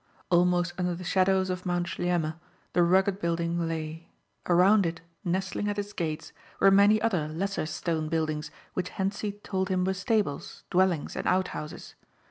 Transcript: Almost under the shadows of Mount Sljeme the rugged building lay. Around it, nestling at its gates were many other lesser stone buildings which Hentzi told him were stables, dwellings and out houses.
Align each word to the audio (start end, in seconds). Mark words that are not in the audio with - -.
Almost 0.31 0.73
under 0.79 0.95
the 0.95 1.03
shadows 1.03 1.51
of 1.51 1.63
Mount 1.63 1.85
Sljeme 1.85 2.33
the 2.73 2.81
rugged 2.81 3.19
building 3.19 3.67
lay. 3.67 4.09
Around 4.49 4.87
it, 4.87 5.01
nestling 5.23 5.67
at 5.69 5.77
its 5.77 5.93
gates 5.93 6.33
were 6.59 6.71
many 6.71 6.99
other 6.99 7.27
lesser 7.27 7.67
stone 7.67 8.09
buildings 8.09 8.49
which 8.73 8.89
Hentzi 8.89 9.33
told 9.43 9.69
him 9.69 9.85
were 9.85 9.93
stables, 9.93 10.63
dwellings 10.71 11.15
and 11.15 11.27
out 11.27 11.49
houses. 11.49 11.93